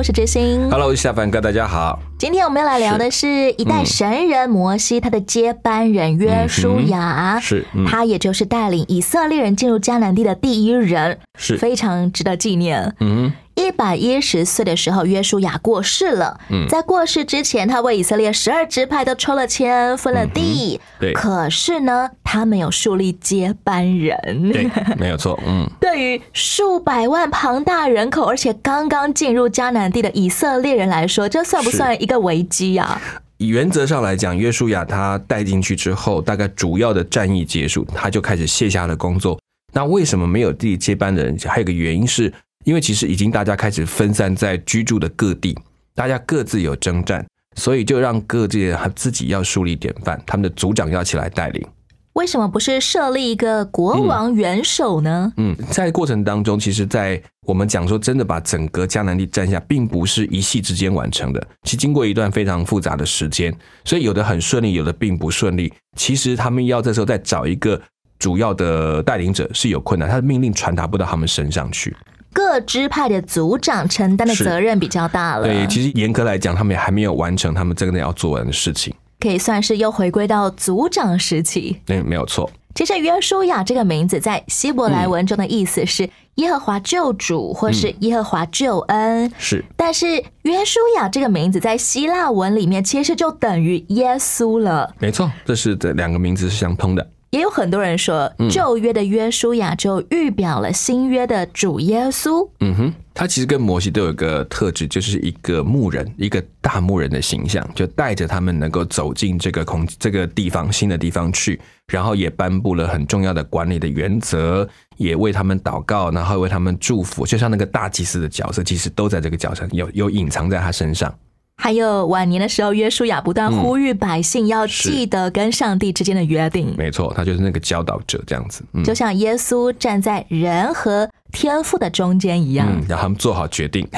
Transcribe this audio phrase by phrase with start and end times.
[0.00, 0.66] 我是知心。
[0.70, 2.00] Hello，我是夏凡哥，大家好。
[2.16, 12.94] 今天我们要来聊的是一代神人摩西，他的接班人约书亚，是嗯他也就是带领以色列人进入迦南地的第一人，是非常值得纪念。
[13.00, 16.40] 嗯一百一十岁的时候，约书亚过世了。
[16.50, 20.80] 嗯在过世之前，他为以色列十二支派都抽了签，分了地。
[20.98, 24.52] 对可是呢，他没有树立接班人。
[24.52, 25.38] 对，没有错。
[25.46, 33.00] 嗯， 对于数百万庞大人口，而且刚刚进入迦南地的以色列人来说，这算不算一个危机啊？
[33.38, 39.38] 原则上来讲，约书亚他带进去之后，大概主要的战役结束，他就开始卸下了工作。
[39.72, 41.38] 那为什么没有地接班的人？
[41.46, 42.30] 还有一个原因是，
[42.64, 45.58] 因为其实已经大家开始分散在居住的各地，
[45.94, 51.66] 大家各自有征战，所以就让各界他自己要树立典范，他们的族长要起来带领。
[52.14, 55.32] 为什么不是设立一个国王元首呢？
[55.36, 65.72] 嗯，在过程当中，其实，在我们讲说真的把整个迦南地占下，并不是一夕之间完成的，其实经过一段非常复杂的时间，所以有的很顺利，有的并不顺利。
[65.96, 67.80] 其实他们要这时候再找一个
[68.18, 71.96] 主要的带领者是有困难，他的命令传达不到他们身上去。
[72.32, 78.94] 各支派的组长承担的责任比较大了，对，其实严格来讲，他们还没有完成他们真的要做完的事情。
[79.18, 81.78] 可以算是又回归到组长时期。
[81.84, 82.50] 对，没有错。
[82.74, 89.30] 其实约书亚这个名字在希伯来文中的意思是耶和华救主，或是耶和华救恩。
[89.36, 94.94] 是但是约书亚这个名字在希腊文里面其实就等于耶稣了。
[95.00, 97.06] 没错，这是这两个名字是相通的。
[97.30, 102.48] 也有很多人说，旧约的约书亚就预表了新约的主耶稣。
[102.58, 121.14] 嗯哼，他其实跟摩西都有一个特质，就是一个牧人，一个大牧人的形象，就带着他们能够走进这个空这个地方新的地方去，然后也颁布了很重要的管理的原则，也为他们祷告，然后为他们祝福，就像那个大祭司的角色，其实都在这个角色有有隐藏在他身上。
[121.62, 128.64] 还有晚年的时候，约书亚不断呼吁百姓要记得跟上帝之间的约定，没错，他就是那个教导者这样子。
[128.72, 132.66] 嗯就像耶稣站在人和天父的中间一样。
[132.66, 133.86] 嗯，让他们做好决定。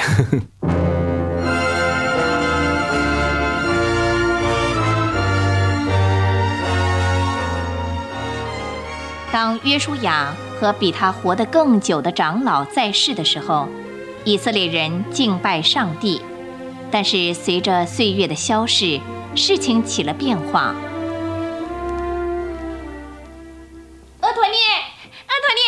[9.33, 13.69] 当约书亚和比他活得更久的长老在世的时候，
[14.25, 16.21] 以色列人敬拜上帝。
[16.93, 19.01] 但是随着岁月的消逝，
[19.35, 20.75] 事情起了变化。
[24.21, 25.63] 厄陀涅，厄陀涅，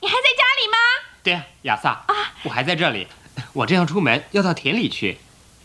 [0.00, 0.76] 你还在家里吗？
[1.22, 3.06] 对呀，亚萨啊，我还在这里。
[3.54, 5.16] 我正要出门，要到田里去。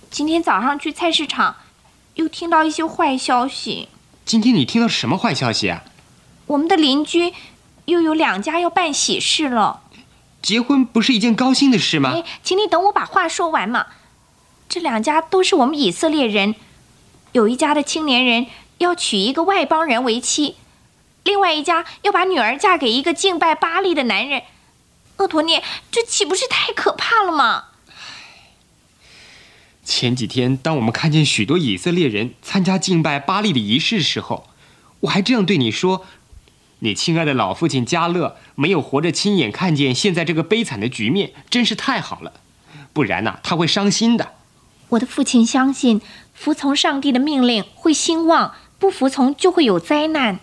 [0.09, 1.58] 今天早上去菜市场，
[2.13, 3.90] 又听到一些坏消息。
[4.24, 5.84] 今天你听到什么坏消息啊？
[6.46, 7.34] 我们的邻居
[7.86, 9.81] 又有两家要办喜事了。
[10.42, 13.88] 结婚不是一件高兴的事吗哎？，请你等我把话说完嘛。
[14.74, 16.56] 这两家都是我们以色列人，
[17.34, 18.48] 有一家的青年人
[18.80, 20.56] 要娶一个外邦人为妻，
[21.24, 24.42] 另外一家要把女儿嫁给一个敬拜巴利的男人。
[25.18, 27.66] 厄陀涅，这岂不是太可怕了吗？
[29.86, 34.50] 前几天，当我们看见许多以色列人参加敬拜巴利的仪式时候，
[35.02, 36.04] 我还这样对你说
[36.82, 42.34] ：“你亲爱的老父亲加勒没有活着亲眼看见现在这个悲惨的局面，真是太好了。
[42.92, 44.34] 不然呐、他会伤心的。”
[44.90, 46.02] 我的父亲相信，
[46.34, 50.40] 服从上帝的命令会兴旺，不服从就会有灾难。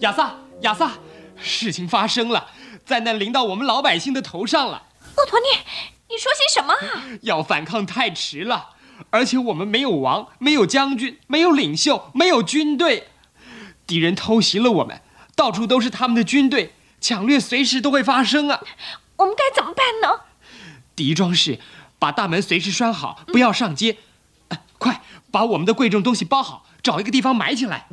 [0.00, 0.92] 亚萨，亚萨，
[1.36, 2.46] 事情发生了，
[2.84, 4.84] 灾难临到我们老百姓的头上了。
[5.16, 5.46] 厄陀涅，
[6.08, 7.18] 你说些什么啊？
[7.22, 8.70] 要反抗太迟了，
[9.10, 13.08] 而且我们没有王，没有将军，没有领袖，没有军队，
[13.84, 15.00] 敌人偷袭了我们，
[15.34, 18.60] 到处都是他们的军队，抢掠随时都会发生啊！
[19.16, 20.20] 我们该怎么办呢？
[20.96, 21.58] 第一桩事，
[21.98, 23.96] 把大门随时拴好，不要上街。
[24.48, 27.86] 哎快把我们的贵重东西包好，找一个地方埋起来。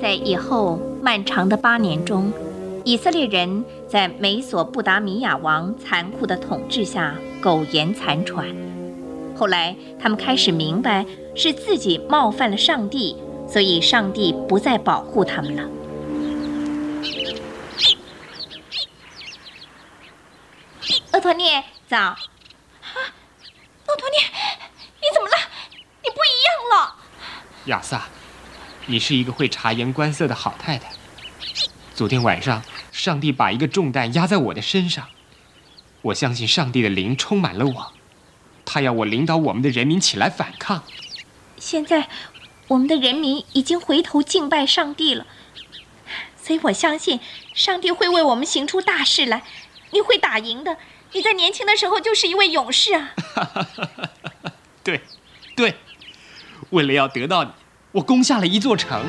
[0.00, 2.32] 在以后漫长的八年中，
[2.84, 8.46] 以色列人在美索不达米亚王残酷的统治下苟延残喘。
[9.34, 11.04] 后来，他们开始明白
[11.34, 13.16] 是自己冒犯了上帝，
[13.48, 15.62] 所以上帝不再保护他们了。
[21.12, 21.98] 厄托涅，早。
[21.98, 22.16] 啊，
[23.86, 24.20] 厄托涅，
[25.00, 25.36] 你怎么了？
[26.02, 26.96] 你不一样了。
[27.66, 28.08] 亚萨，
[28.86, 30.92] 你是一个会察言观色的好太太。
[31.94, 35.08] 昨天晚上，上帝把一个重担压在我的身上，
[36.02, 37.92] 我相信上帝的灵充满了我，
[38.64, 40.84] 他要我领导我们的人民起来反抗。
[41.56, 42.08] 现在，
[42.68, 45.26] 我们的人民已经回头敬拜上帝了，
[46.42, 47.20] 所以我相信
[47.54, 49.42] 上帝会为我们行出大事来。
[49.90, 50.76] 你会打赢的，
[51.12, 53.14] 你在年轻的时候就是一位勇士啊！
[54.82, 55.00] 对，
[55.54, 55.74] 对，
[56.70, 57.50] 为了要得到你，
[57.92, 59.04] 我攻下了一座城。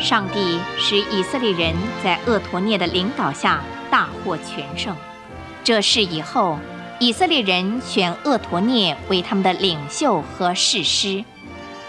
[0.00, 4.96] 上帝使以色列人在厄陀涅的领导下大获全胜。
[5.68, 6.58] 这事以后，
[6.98, 11.22] 以色列人选厄陀涅为他们的领袖和士师。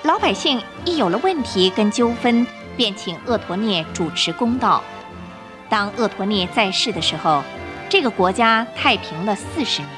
[0.04, 2.46] 老百姓一有了问题跟纠纷，
[2.76, 4.84] 便请厄陀涅主持公道。
[5.70, 7.42] 当厄陀涅在世的时候，
[7.88, 9.92] 这个国家太平了四十年。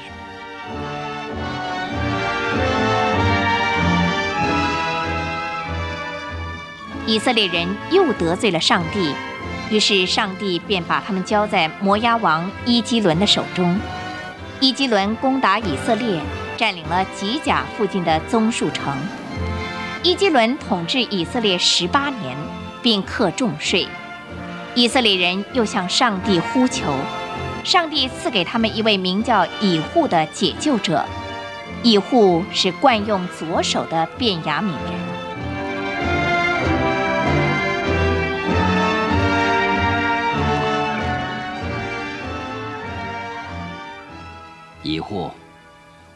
[7.04, 9.12] 以色列人又得罪了上帝，
[9.72, 13.74] 于是上帝便把他们交在摩押王伊基伦的手中。
[14.60, 16.20] 伊基伦攻打以色列，
[16.58, 18.94] 占领了吉甲附近的棕树城。
[20.02, 22.36] 伊基伦统治以色列十八年，
[22.82, 23.88] 并课重税。
[24.74, 26.92] 以色列人又向上帝呼求，
[27.64, 31.02] 上帝赐给他们一位名叫以户的解救者。
[31.82, 35.11] 以户是惯用左手的便雅悯人。
[44.82, 45.30] 以户，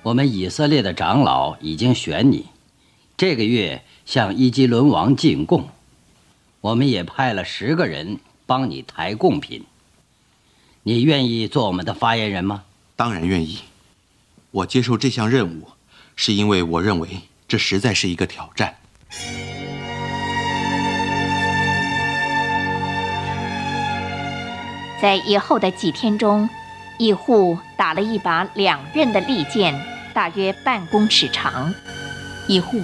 [0.03, 2.47] 我们以色列的长老已经选你，
[3.17, 5.69] 这个月向伊基伦王进贡。
[6.61, 9.65] 我们也派了十个人帮你抬贡品。
[10.83, 12.65] 你愿意做我们的发言人吗？
[12.97, 13.61] 当然愿意。
[14.51, 15.69] 我接受这项任务，
[16.17, 17.09] 是因为我认为
[17.47, 18.77] 这实在是一个挑战。
[25.01, 26.49] 在以后的几天中。
[26.99, 29.79] 一户打了一把两刃的利剑，
[30.15, 31.73] 大约半公尺长。
[32.49, 32.83] 一户，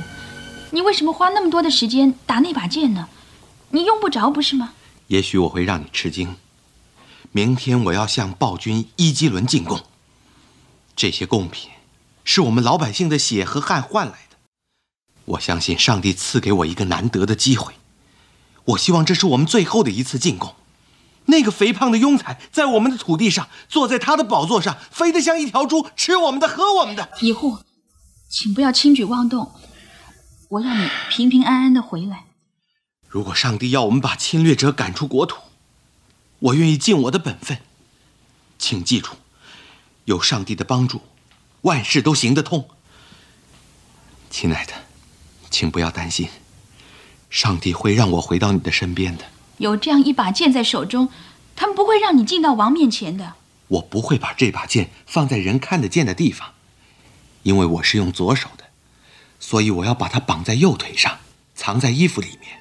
[0.70, 3.09] 你为什么花那么多的时间打那把剑呢？
[3.70, 4.75] 你用不着不是吗？
[5.06, 6.37] 也许我会让你吃惊。
[7.31, 9.81] 明天我要向暴君伊基伦进贡，
[10.94, 11.70] 这些贡品
[12.25, 14.37] 是我们老百姓的血和汗换来的。
[15.25, 17.73] 我相信上帝赐给我一个难得的机会，
[18.64, 20.55] 我希望这是我们最后的一次进贡。
[21.26, 27.08] 那个肥胖的庸才在我们的土地上，坐在他的宝座上，肥得像一条猪，吃我们的，喝我们的。
[27.20, 27.58] 乙户，
[28.28, 29.52] 请不要轻举妄动，
[30.48, 32.24] 我要你平平安安的回来。
[33.06, 35.36] 如果上帝要我们把侵略者赶出国土，
[36.38, 37.58] 我愿意尽我的本分。
[38.58, 39.12] 请记住，
[40.06, 41.02] 有上帝的帮助，
[41.62, 42.68] 万事都行得通。
[44.30, 44.72] 亲爱的，
[45.50, 46.28] 请不要担心，
[47.28, 49.25] 上帝会让我回到你的身边的。
[49.62, 51.09] 有这样一把剑在手中，
[51.55, 53.35] 他们不会让你进到王面前的。
[53.69, 56.49] 我不会把这把剑放在人看得见的地方，
[57.45, 58.64] 因为我是用左手的，
[59.38, 61.16] 所以我要把它绑在右腿上，
[61.54, 62.59] 藏在衣服里面。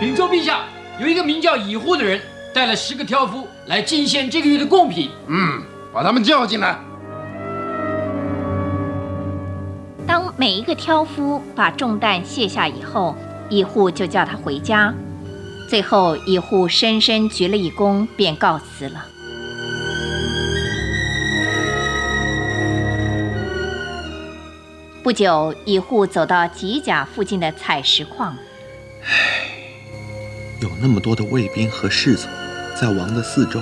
[0.00, 0.64] 禀奏陛下，
[0.98, 2.22] 有一个名叫乙户的人
[2.54, 5.10] 带了十个挑夫来进献这个月的贡品。
[5.28, 6.78] 嗯，把他们叫进来。
[10.06, 13.16] 当每一个挑夫把重担卸下以后，
[13.48, 14.92] 一户就叫他回家。
[15.68, 19.06] 最后，一户深深鞠了一躬，便告辞了。
[25.02, 28.36] 不久，一户走到吉甲附近的采石矿。
[29.04, 29.48] 唉，
[30.60, 32.30] 有那么多的卫兵和侍从
[32.78, 33.60] 在王的四周，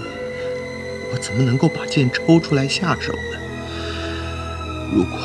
[1.13, 3.39] 我怎么能够把剑抽出来下手呢？
[4.93, 5.19] 如果……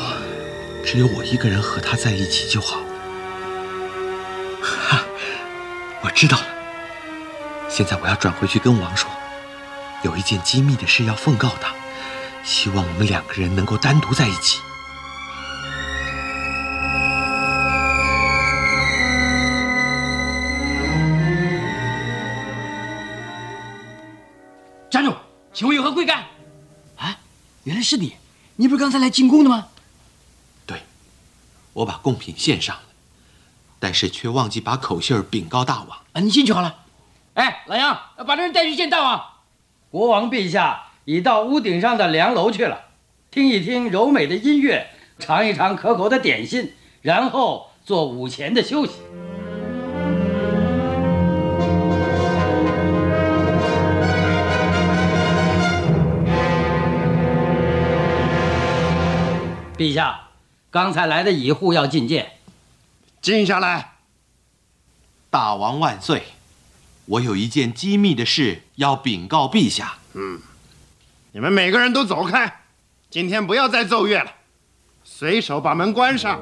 [0.90, 2.80] 只有我一个人和他在一起就好。
[4.62, 5.04] 哈，
[6.00, 6.46] 我知道了。
[7.68, 9.10] 现在我要转回去跟王说，
[10.02, 11.74] 有一件机密的事要奉告他，
[12.42, 14.62] 希望我们两个人能够单独在一起。
[24.88, 25.14] 站住！
[25.52, 26.24] 请问有何贵干？
[26.96, 27.18] 啊，
[27.64, 28.16] 原来是你！
[28.56, 29.66] 你不是刚才来进贡的吗？
[31.78, 32.82] 我把贡品献上了，
[33.78, 35.98] 但是却忘记把口信儿禀告大王。
[36.12, 36.74] 啊，你进去好了。
[37.34, 39.24] 哎，老杨，把这人带去见大王。
[39.88, 42.86] 国王陛下已到屋顶上的凉楼去了，
[43.30, 44.88] 听一听柔美的音乐，
[45.20, 48.94] 尝一尝可口的点心，然后做午前的休息。
[59.76, 60.27] 陛下，
[60.70, 62.32] 刚才来的乙户要觐见。
[63.20, 63.92] 静下来。
[65.30, 66.22] 大王万岁！
[67.06, 69.94] 我有一件机密的事要禀告陛下。
[70.12, 70.40] 嗯，
[71.32, 72.60] 你们每个人都走开，
[73.10, 74.30] 今天不要再奏乐了，
[75.04, 76.40] 随手把门关上。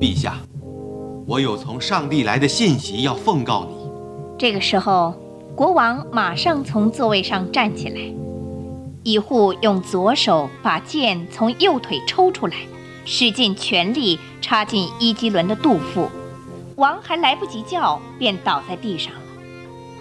[0.00, 0.38] 陛下，
[1.26, 3.90] 我有从上帝来的信息要奉告你。
[4.38, 5.14] 这个时候，
[5.56, 7.98] 国王马上从座位上站起来，
[9.04, 12.54] 乙户用左手把剑从右腿抽出来，
[13.06, 16.10] 使尽全力插进伊基伦的肚腹。
[16.74, 19.20] 王还来不及叫，便倒在地上了。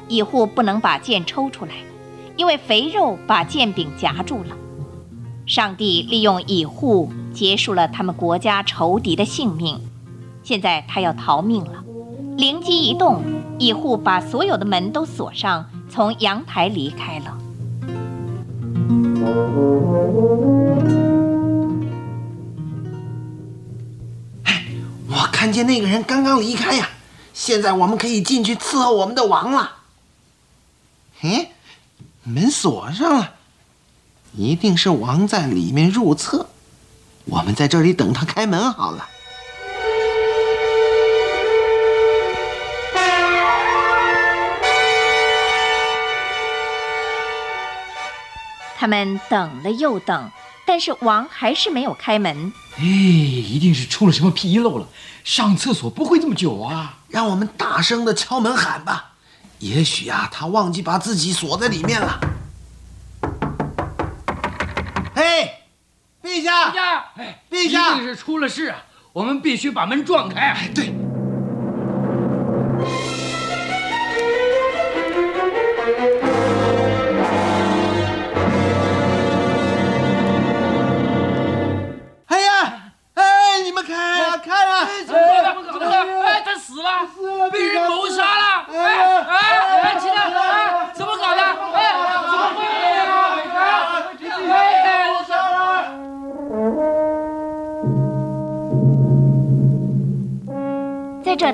[0.09, 1.71] 乙户不能把剑抽出来，
[2.35, 4.57] 因为肥肉把剑柄夹住了。
[5.45, 9.79] 上帝利用乙户结束了他们国家仇敌的性命，
[10.43, 11.84] 现在他要逃命了。
[12.37, 13.23] 灵机一动，
[13.57, 17.37] 一户把所有的门都锁上，从阳台离开了。
[25.07, 26.89] 我看见那个人刚刚离开呀，
[27.33, 29.77] 现在我们可以进去伺候我们的王了。
[31.21, 31.51] 哎，
[32.23, 33.31] 门锁上了，
[34.33, 36.47] 一定是王在里面入厕。
[37.23, 39.07] 我们在这里等他开门好了。
[48.77, 50.31] 他们等了又等，
[50.65, 52.51] 但是王还是没有开门。
[52.77, 54.87] 哎，一定是出了什么纰漏了。
[55.23, 56.99] 上厕所不会这么久啊！
[57.07, 59.13] 让我们大声的敲门喊吧。
[59.59, 62.19] 也许啊，他忘记把自己锁在里面了。
[65.15, 65.49] 嘿，
[66.21, 66.69] 陛下！
[66.69, 67.05] 陛下！
[67.15, 67.93] 哎，陛下！
[67.93, 68.83] 一定是出了事啊！
[69.13, 70.41] 我们必须把门撞开。
[70.41, 70.93] 哎，对。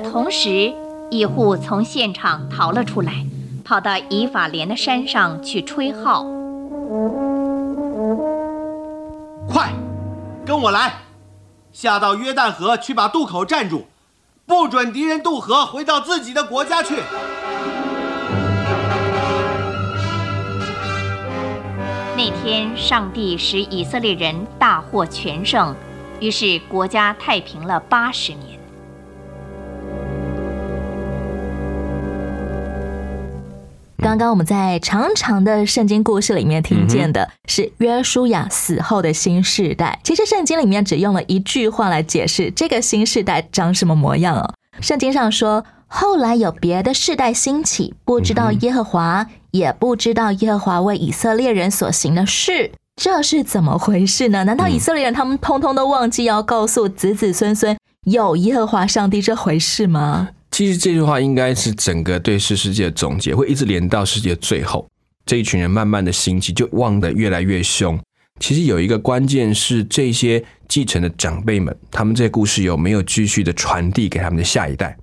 [0.02, 0.72] 同时，
[1.10, 3.26] 一户从现场逃了出来，
[3.64, 6.24] 跑到以法莲的山上去吹号。
[9.48, 9.72] 快，
[10.44, 10.94] 跟我来，
[11.72, 13.86] 下到约旦河去把渡口占住，
[14.46, 16.96] 不准敌人渡河回到自己的国家去。
[22.16, 25.74] 那天，上帝使以色列人大获全胜，
[26.20, 28.61] 于是国家太平了八十年。
[34.02, 39.96] 刚刚我们在长长的圣经故事里面听见的是约书亚死后的新世代。
[40.02, 44.54] 其实圣经里面只用了一句话来解释这个新世代长什么模样哦。
[44.80, 54.42] 圣经上说，后来有别的世代兴起，不知道耶和华，也不知道耶和华为以色列人所行的事，这是怎么回事呢？
[54.42, 60.30] 难道以色列人他们通通都忘记要告诉子子孙孙有耶和华上帝这回事吗？
[60.52, 64.86] 其实这句话应该是整个对世世界的总结，会一直连到世界的最后。
[65.24, 67.98] 这一群人慢慢的兴起，就忘得越来越凶。
[68.38, 74.94] 其实有一个关键是这些继承的长辈们，他们这些故事有没有继续的传递给他们的下一代？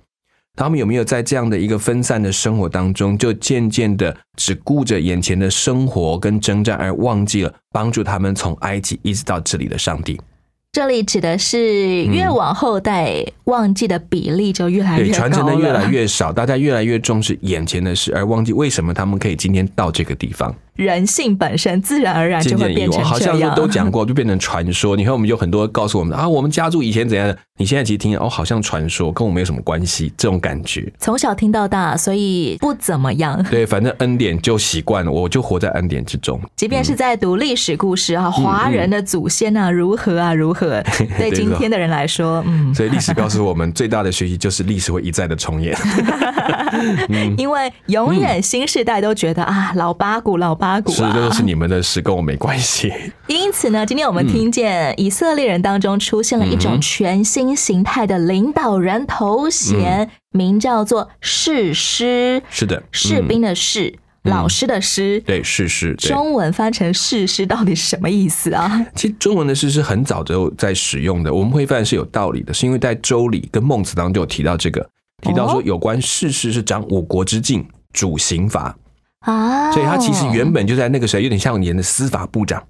[0.54, 10.20] 他们有没有在这样的一个分散的生活当中，就渐渐的只顾着眼前的生活跟征战，而忘记了帮助他们从埃及一直到这里的上帝？
[10.72, 20.54] 这里指的是越往后代忘记的比例就越来越对，传承的越来越少，大家越来越重视眼前的事，而忘记为什么他们可以今天到这个地方。
[20.84, 23.50] 人性本身自然而然就会变成好像是。
[23.54, 24.96] 都讲过，就变成传说。
[24.96, 30.90] 你看，我们有很多告诉我们啊，我们家族以前怎样的，你现在其实听哦，好像传说，跟我没有什么关系，这种感觉。
[30.98, 33.42] 从小听到大，所以不怎么样。
[33.50, 36.40] 对，反正恩典就习惯了，我就活在恩典之中。
[36.56, 40.82] 即便是在读历史故事啊，华人的祖先啊，如何啊，如何，
[41.18, 45.76] 对对今天的人来说，嗯，所以历史告诉我们，最大的学习就是历史会一再的重演。
[47.36, 51.12] 因为永远新世代都觉得啊，老八股、老八是，啊。
[51.14, 52.92] 这都是你们的事，跟我没关系。
[53.28, 65.20] 因此呢，今天我们听见以色列人当中出现了一种全新形态的领导人头衔，名叫做士师，是的，士兵的士，老师的师。
[65.26, 65.94] 对，士师。
[65.94, 68.84] 中文翻成士师到底是什么意思啊？
[68.94, 74.88] 其实中文的士是很早就在使用的，我们会发现是有道理的，是因为在《周礼》跟《孟子》当中就有提到这个，
[75.22, 78.76] 提到说有关士师是掌五国之境、主刑罚，
[79.20, 82.62] 啊，所以他其实原本就在那个时候有点像你的司法部长，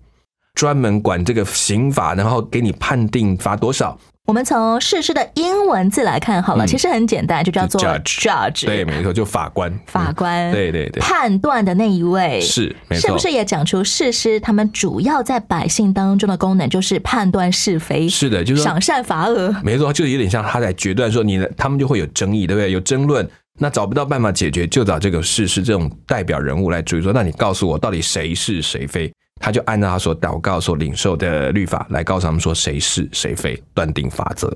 [0.55, 3.99] 专门管这个刑法，然后给你判定罚多少。
[4.27, 6.67] 我们从士师的英文字来看好了，嗯。
[6.67, 12.41] 其实很简单，就叫做 Judge judge，对，没错，就法官，法官，嗯对对对，判断的那一位。
[12.41, 19.53] 是没错，是不是也讲出士师他们主要在百姓当中的功能就是判断是非，是的，就是说赏善罚恶。
[19.65, 22.71] 没错，就有点像他在决断说你的，他们就会有争议，对不对？
[22.71, 23.29] 有争论，
[23.63, 29.13] 那找不到办法解决，就找这个事是这种代表人物来主义说，那你告诉我到底谁是谁非？
[29.39, 34.51] 他就按照他所祷告、所领受的律法来告诉他们说谁是谁非，断定法则。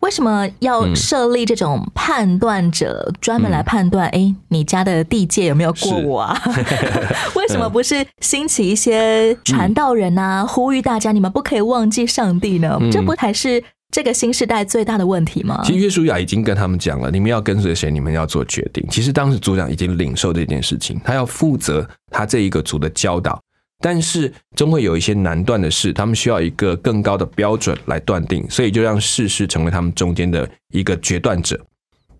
[0.00, 4.08] 为什么要设立这种判断者，专门来判断？
[4.10, 6.40] 哎、你家的地界有没有过我啊？
[7.34, 12.78] 为什么不是兴起一些传道人啊，呼吁大家你们不可以忘记上帝呢？
[12.80, 15.62] 嗯这不还是这个新时代最大的问题吗？
[15.64, 18.86] 其实约书亚已经跟他们讲了，你们要跟随谁，你们要做决定。
[18.90, 23.42] 其实当时族长已经领受这件事情，他要负责他这一个族的教导，
[23.80, 31.58] 但是终会有一些难断的事，他们需要一个更高的标准来断定，所以就让世事成为他们中间的一个决断者。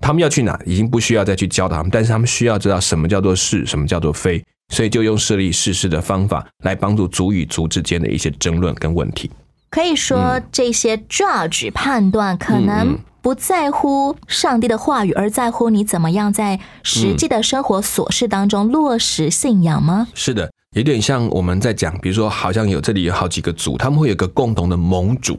[0.00, 9.30] 他们要去哪，已经不需要再去教导他们，但是他们需要知道什么叫做是，什么叫做非，所以就用设立世事的方法来帮助族与族之间的一些争论跟问题。
[9.70, 20.08] 可以说，这些 judge 判断可嗯能嗯不在乎上帝的话语，而在乎你怎么样在实际的生活琐事当中落实信仰吗？
[20.14, 25.38] 是的，有点像我们在讲，比如说，好像有这里有好几个组，他们会有个共同的盟主。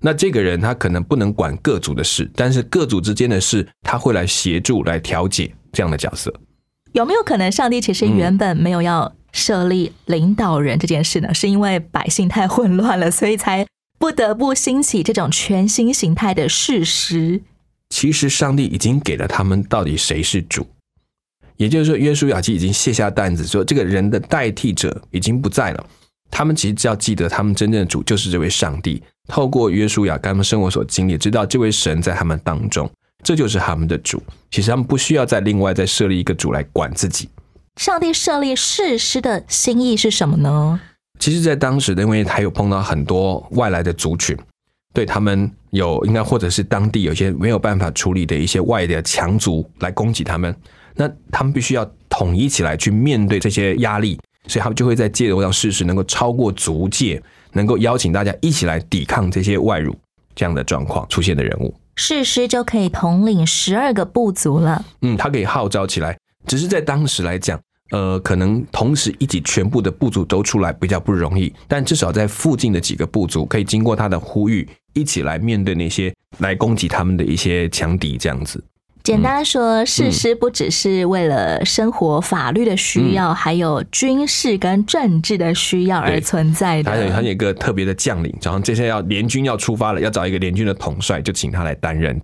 [0.00, 6.32] 那这个人他可能不能管各组的事，但是各组之间的事，他会来协助、来调解这样的角色。
[6.92, 11.34] 有没有可能上帝其实原本没有要设立领导人这件事呢？
[11.34, 13.66] 是因为百姓太混乱了，所以才
[13.98, 17.42] 不得不兴起这种全新形态的事实？
[17.90, 20.66] 其实上帝已经给了他们到底谁是主，
[21.56, 25.86] 也就是说，约书亚基已经卸下担子，说这个人的代替者已经不在了。
[26.30, 29.02] 他们其实只要记得，他们真正的主就是这位上帝。
[29.28, 32.90] 透过约书亚跟他们生活所经历，知道这位神在他们当中，
[33.22, 34.22] 这就是他们的主。
[34.50, 37.28] 其实他们不需要再另外再设立一个主来管自己。
[37.80, 40.80] 上帝设立事师的心意是什么呢？
[41.18, 44.36] 其实，在当时，因为还有碰到很多外来的族群，
[44.92, 50.54] 对他们有应该或者是当地有些没有办法处理的一些外的强族来攻击他们，
[50.94, 59.96] 那他们必须要统一起来去面对这些压力，所以他们就会在借由让事实能够超过族界，能够邀请大家一起来抵抗这些外辱
[60.34, 61.74] 这样的状况出现的人物。
[61.96, 64.84] 事师就可以统领十二个部族了。
[65.00, 67.58] 嗯，他可以号召起来，只是在当时来讲，
[67.90, 78.62] 呃，可能同时一起全部的部族都出来比较不容易，但至少在附近的几个部族可以经过他的呼吁，一起来面对那些来攻击他们的一些强敌，这样子。
[79.04, 86.90] 简单说，事师不只是为了生活法律的需要，还有军事跟政治的需要而存在的。
[86.90, 92.20] 还有还有一个特别的将领，然后这些要联军要出发了，要找一个联军的统帅，就请他来担任。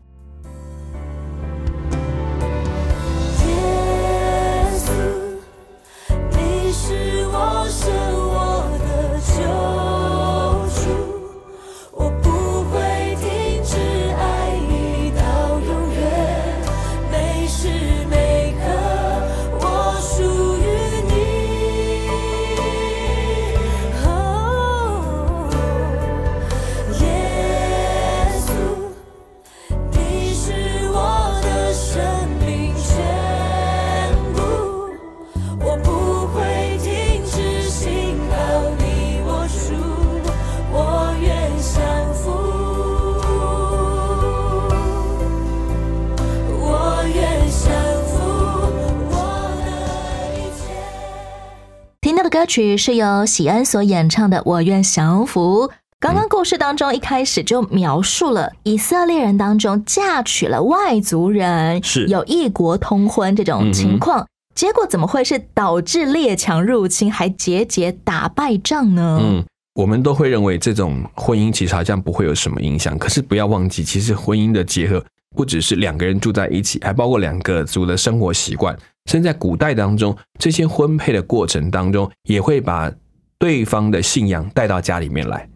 [52.52, 55.66] 曲是由喜恩所演唱的《我愿降服》。
[55.98, 69.18] 刚刚故事当中一开始就描述了以色列人当中嫁娶了外族人，是有异国通婚这种情况，结果怎么会是导致列强入侵，还节节打败仗呢？
[69.22, 69.42] 嗯，
[69.76, 75.02] 我们都会认为这种婚姻其实好像不会有什么影响，可是不要忘记，其实婚姻的结合
[75.34, 78.76] 不只是两个人住在一起，还包括两个族的生活习惯。
[79.10, 82.90] 甚至在古代当中，这些婚配的过程当中，也会把
[83.38, 85.48] 对方的信仰带到家里面来。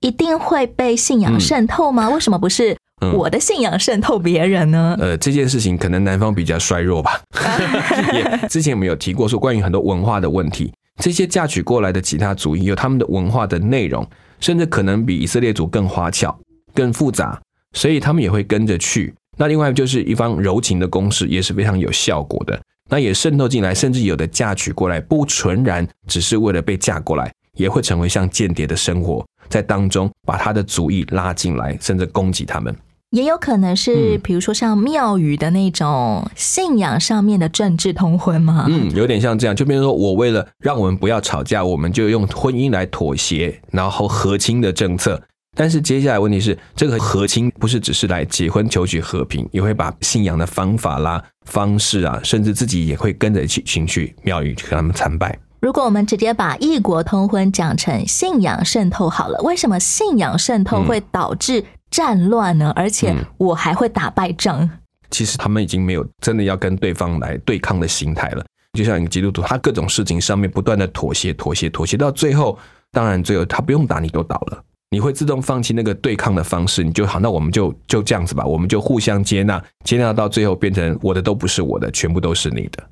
[0.00, 2.08] 一定会被信仰渗透吗？
[2.10, 4.96] 为什么不是嗯我的信仰渗透别人呢？
[4.98, 7.20] 呃，这件事情可能男方比较衰弱吧。
[8.12, 14.04] 也之前我们有提过说，关于很多文化的问题，这些嫁娶过来的其他族裔有他们的文化的内容，
[14.40, 16.36] 甚至可能比以色列族更花俏、
[16.74, 17.40] 更复杂，
[17.72, 19.14] 所以他们也会跟着去。
[19.36, 32.74] 那另外就是一方柔情的攻势也是非常有效果的，那也渗透进来，甚至有的嫁娶过来不纯然只是为了被嫁过来，也会成为像间谍的生活，在当中把他的主意拉进来，甚至攻击他们。
[33.10, 38.66] 也有可能是，嗯比如说像庙宇的那种信仰上面的政治通婚吗？
[38.70, 45.22] 嗯，有点像这样，就比如说我为了让我们不要吵架，我们就用婚姻来妥协，然后和亲的政策。
[45.54, 55.38] 但是接下来问题是，这个和亲不是只是来结婚求取和平，也会把信仰的方法啦、方式啊，甚至自己也会跟着一起进去庙宇去跟他们参拜。
[55.60, 62.72] 如果我们直接把异国通婚讲成信仰渗透好了，为什么信仰渗透会导致战乱呢？
[62.74, 64.68] 而且我还会打败仗。
[65.10, 68.44] 其实他们已经没有真的要跟对方来对抗的心态了。
[68.72, 72.58] 就像一个基督徒，他各种事情上面不断的妥协、妥协、妥协，到最后，
[72.90, 82.84] 当然最后他不用打你都倒了，你会自动放弃那个对抗的方式，你就好，那我们就就这样子吧，我们就互相接纳，接纳到最后变成我的都不是我的，全部都是你的。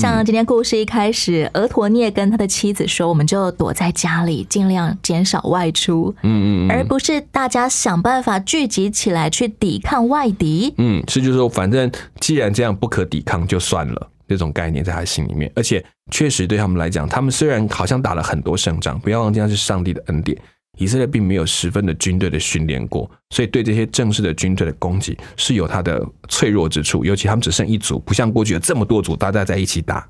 [0.00, 10.74] 像今天故事一开始，俄陀涅跟他的妻子说：“我们就躲在家里，尽量减少外出，嗯嗯而不是大家想办法聚集起来去抵抗外敌。
[10.78, 11.88] 嗯，是就是说，反正
[12.20, 14.10] 既然这样不可抵抗，就算了。
[14.28, 20.36] 这种概念在他心里面，而且确实对他们来讲，他们虽然好像打了很多胜仗，不要忘记那是上帝的恩典。
[20.78, 27.04] 以色列并没有十分的军队的训练过，所以对这些正式的军队的攻击是有它的脆弱之处。
[27.04, 30.08] 尤其他们只剩一组，不像过去有这么多组大家在一起打，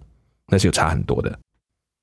[0.52, 1.38] 那是有差很多的。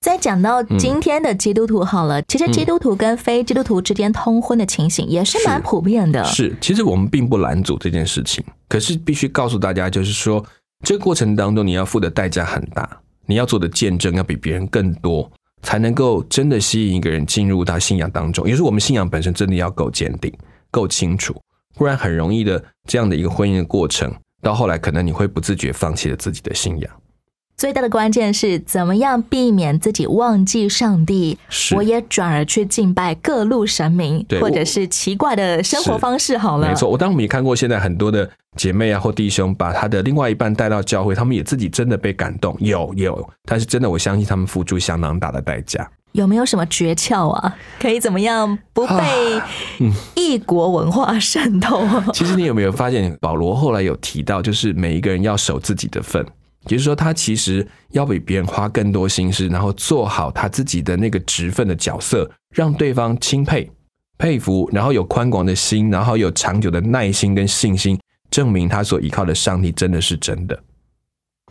[0.01, 6.23] 再讲到嗯今天的基督徒好了，其实基督徒跟非基督徒之间通婚的情形也是蛮普遍的。
[6.25, 10.45] 是，其实我们并不拦阻这件事情，可是必须告诉大家，就是说
[10.83, 12.87] 这个过程当中你要付的代价很大，
[13.25, 15.31] 你要做的见证要比别人更多，
[15.65, 18.47] 才能够真的吸引一个人进入到信仰当中。
[18.47, 20.31] 也是我们信仰本身真的要够坚定、
[20.69, 21.35] 够清楚，
[21.73, 26.89] 不然很容易的这样的一个婚姻的过程，到后来可能你会不自觉放弃了自己的信仰。
[27.57, 31.37] 最大的关键是怎么样避免自己忘记上帝，
[31.75, 36.37] 我也转而去敬拜各路神明，或者是奇怪的生活方式。
[36.37, 45.89] 好了，没错，我当然我们也看过，现在很多的姐妹啊或弟兄把他的另外一半带到教会，他们也自己真的被感动，有有，但是真的我相信他们付出相当大的代价。
[46.11, 47.57] 有没有什么诀窍啊？
[47.79, 48.93] 可以怎么样不被
[49.79, 51.85] 嗯异国文化渗透？
[52.13, 56.25] 其实你有没有发现，保罗后来有提到，就是每一个人要守自己的份，
[56.67, 63.71] 也就是说，他其实要比别人花更多心思，然后做好他自己的那个职分的角色，让对方钦佩、
[64.17, 67.99] 佩服，然后有宽广的心，然后有长久的耐心跟信心，
[68.31, 70.59] 证明他所依靠的上帝真的是真的。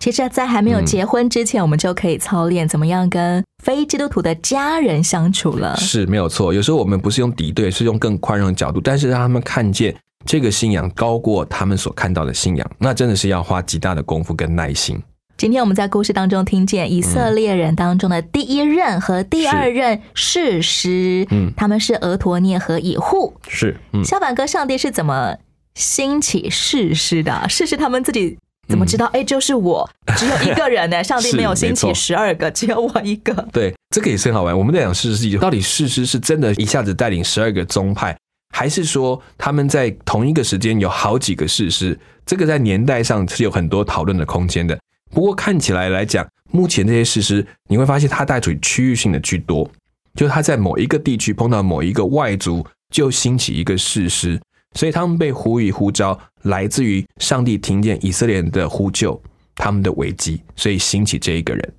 [0.00, 5.76] 其实，在还没有结婚之前，我们就可以操练怎么样跟非基督徒的家人相处了。
[5.76, 6.52] 是没有错。
[6.52, 9.94] 有时候我们不是用敌对，是用更宽容的角度，但是让他们看见
[10.26, 15.00] 这个信仰高过他们所看到的信仰，那真的是要花极大的功夫跟耐心。
[15.36, 23.34] 今天我们在故事当中听见以色列人当中的第一任和第二任士师，嗯他们是俄陀涅和以户。
[23.48, 25.36] 是，嗯，小板哥，上帝是怎么
[25.74, 27.48] 兴起士师的啊？
[27.48, 29.06] 士师他们自己怎么知道？
[29.06, 31.02] 哎、就是我，只有一个人呢。
[31.04, 33.34] 上帝没有兴起十二个，只有我一个。
[33.52, 34.56] 对，这个也是很好玩。
[34.56, 38.16] 我们在讲士师，到底士师是真的一下子带领十二个宗派，
[38.56, 41.98] 还是说他们在同一个时间有好几个士师？
[42.24, 44.78] 这个在年代上是有很多讨论的空间的。
[45.10, 49.68] 不过看起来来讲，目前这些士师，你会发现它带属于区域性的居多，
[50.14, 54.40] 就是他在某一个地区碰到某一个外族，就兴起一个士师，
[54.76, 59.20] 所以他们被呼吁呼召，来自于上帝听见以色列人的呼救，
[59.56, 61.74] 他们的危机，所以兴起这一个人。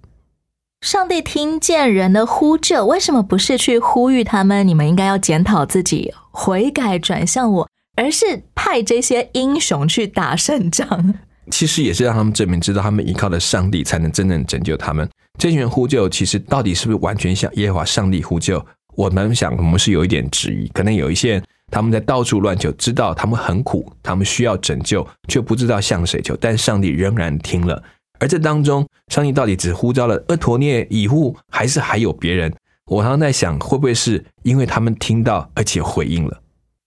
[0.85, 4.67] 上帝听见人的呼救，为什么不是去呼吁他们？
[4.67, 11.15] 你们应该要检讨自己，悔改转向我，而是派这些英雄去打胜仗。
[11.49, 15.09] 其实也是让他们证明，知道他们依靠的上帝才能真正拯救他们。
[15.39, 18.63] 这群人呼救，其实到底是不是完全向耶和华上帝呼救？
[18.95, 20.67] 我们想，我们是有一点质疑。
[20.67, 26.37] 可能有一些人他们在到处乱求，知道他们很苦，他们需要拯救，却不知道向谁求。
[26.39, 27.81] 但上帝仍然听了。
[28.19, 32.53] 而这当中，上帝到底只呼召了厄陀涅、以户，还是还有别人？
[32.87, 36.41] 我常常在想，会不会是因为他们听到而且回应了？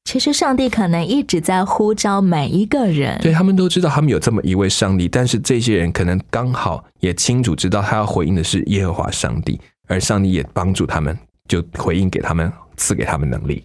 [0.05, 3.19] 其实上帝可能一直在呼召每一个人。
[3.21, 13.63] 对他们都知道他们有这么一位上帝，但是这些人可能刚好也清楚知道他要回应的是耶和华上帝，而上帝也帮助他们，就回应给他们，赐给他们能力。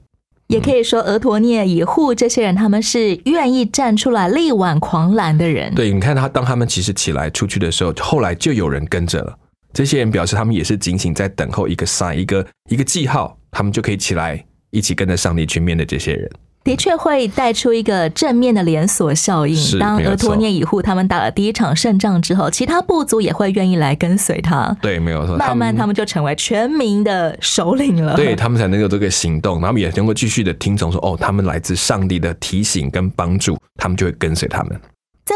[0.54, 5.74] 也可以说，俄陀涅、以户这些人，他们是愿意站出来力挽狂澜的人。
[5.74, 9.36] 对，你看他当他们其实起来出去的时候，后来就有人跟着了。
[9.74, 16.30] 这些人表示他们也是仅仅在等候一个 sign，一个一个记号，他们就可以起来一起跟着上帝去面对这些人。
[16.64, 19.80] 的确会带出一个正面的连锁效应。
[19.80, 24.76] 当俄托涅、以户他们打了第一场胜仗之后，其他部族也会愿意来跟随他。
[24.82, 25.36] 对，没有错。
[25.36, 28.16] 慢慢他们就成为全民的首领了。
[28.16, 34.80] 对他们才能有这个行动，然后也能够继续的听从说，哦，他们来自上帝的提醒跟帮助，他们就会跟随他们。
[35.26, 35.36] 在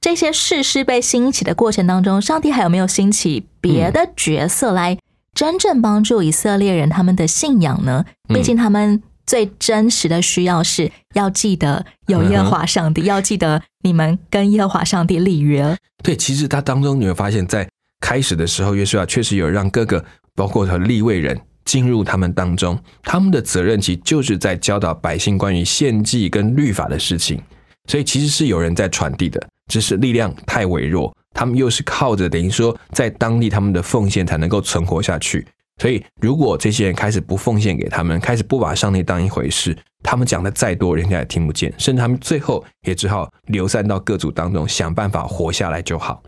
[0.00, 4.98] 这些事事被兴起的过程当中，上帝还有没有兴起别的角色来
[5.32, 8.04] 真正帮助以色列人他们的信仰呢？
[8.28, 15.76] 嗯毕竟他们最真实的需要是要记得有耶和华上帝，要记得你们跟耶和华上帝立约。
[16.02, 17.68] 对，其实他当中你会发现，在
[18.00, 27.40] 开始的时候，约书亚确实有让各个包括和立位人进入他们当中，他们的责任其实就是在教导百姓关于献祭跟律法的事情，
[27.88, 29.40] 所以其实是有人在传递的，
[29.72, 35.46] 只是力量太微弱，他们又是靠着等于说在当地他们的奉献才能够存活下去。
[35.82, 46.22] 所以，如果这些人开始不奉献给他们，开始不把上帝当一回事，他们讲的再多，人家也听不见，甚至他们最后也只好流散到各族当中，想办法活下来就好。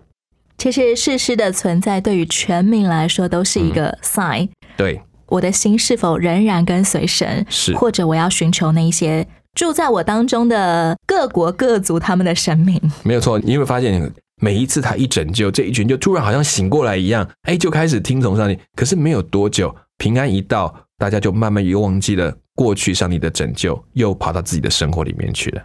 [0.58, 12.80] 其实事实的存在对于全民来说都是一个 sign，、对，我的心是否仍然跟随神，是或者我要寻求那一些住在我当中的各国各族他们的神明。
[13.04, 18.58] 没有错，你有没有发现，每一次他一拯救，这一群就突然好像醒过来一样，哎，就开始听从上帝。
[18.74, 25.62] 可是没有多久，平安一到，大家就慢慢又忘记了过去上帝的拯救，又跑到自己的生活里面去了。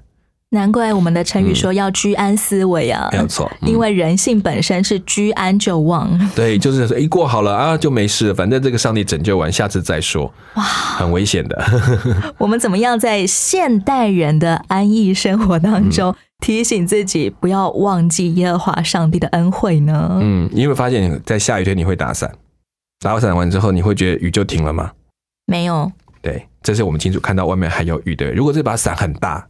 [0.53, 6.10] 难怪我们的成语说要居安思危啊，没有错嗯因为人性本身是居安就忘。
[6.36, 10.25] 对，就是说，一过好了啊，就没事了，反正这个上帝拯救完，下次再说。
[10.55, 11.65] 哇，很危险的。
[12.38, 20.19] 我们怎么样在现代人的安逸生活当中，提醒自己不要忘记耶和华上帝的恩惠呢？
[20.21, 22.30] 嗯，你有没有发现，在下雨天你会打伞？
[22.99, 24.91] 打伞完之后，你会觉得雨就停了吗？
[25.45, 28.32] 没有，对，这是我们清楚看到外面还有雨的。
[28.34, 29.47] 如果这把伞很大，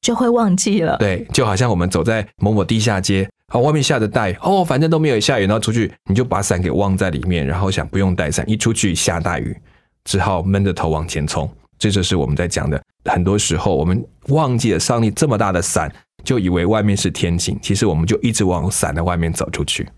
[0.00, 0.96] 就会忘记了。
[0.98, 9.56] 对，就好像我们走在某某地下街，啊，外面下着大雨，哦，反正都没有下雨，然后出去你就把伞给忘在里面，然后想不用带伞，一出去下大雨，
[10.04, 11.50] 只好闷着头往前冲。
[11.78, 15.90] 这就是我们在讲的，很多时候我们忘记了上帝这么大的伞，
[16.24, 19.88] 就以为外面是天晴，其实我们就一直往伞的外面走出去。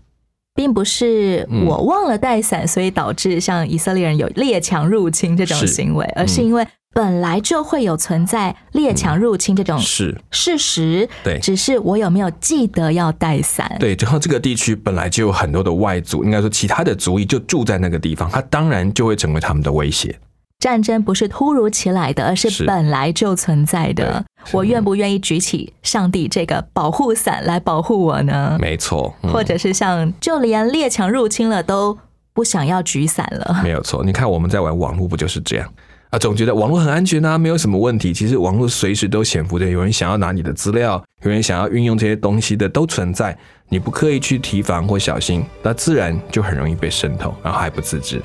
[0.55, 13.75] 并不是嗯我忘了带伞，所以导致像以色列人有列强入侵这种行为，而嗯是因为本来就会有存在列强入侵这种是事实，对只是我有没有记得要带伞？
[13.79, 20.15] 对，然后这个地区本来就有很多的外族，应该说其他的族裔就住在那个地方，它当然就会成为他们的威胁。
[20.63, 24.23] 战争不是突如其来的，而是是本来就存在的。
[24.53, 28.57] 我愿不愿意举起上帝这个保护伞来保护我呢？
[28.61, 31.97] 没错，嗯或者是像就连列强入侵了都
[32.31, 33.59] 不想要举伞了。
[33.61, 35.69] 没有错，你看我们在玩网络不就是这样
[36.11, 36.17] 啊？
[36.17, 38.13] 总觉得网络很安全啊，没有什么问题。
[38.13, 43.37] 其实网络随时都潜伏着有人想要拿你的资料，有人想要运用这些东西的都存在。
[43.67, 48.21] 你不刻意去提防或小心，那自然就很容易被渗透，然后还不自知。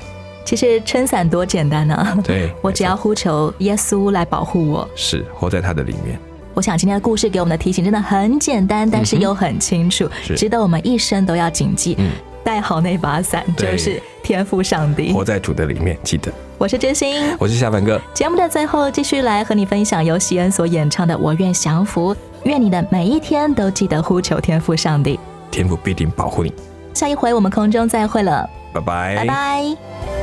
[0.49, 2.17] 其实撑伞多简单啊！
[2.23, 4.89] 对， 我只要呼求耶稣来保护我。
[4.95, 6.19] 是活在他的里面。
[6.55, 11.95] 我想今天的故事给我们的提醒真的很简单，但是又很清楚，是值得我们一生都要谨记。
[11.99, 12.09] 嗯
[12.43, 15.13] 带好那把伞就是天赋上帝。
[15.13, 16.31] 活在主的里面，记得。
[16.57, 25.19] 我是真心，我是小凡哥，节目的最后，继续来和你分享由喜恩所演唱的《我愿降服》，愿你的每一天都记得呼求天赋上帝。
[25.51, 26.51] 天赋必定保护你。
[26.93, 30.18] 下一回我们空中再会了，拜拜，拜拜。